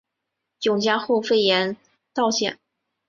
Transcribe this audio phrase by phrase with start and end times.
[0.63, 1.77] 永嘉后废严
[2.11, 2.57] 道县。